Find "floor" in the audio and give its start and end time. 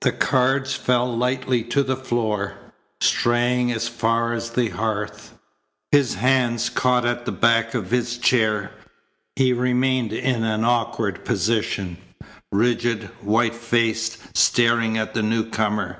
1.98-2.54